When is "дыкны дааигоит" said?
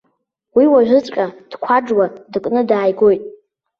2.31-3.23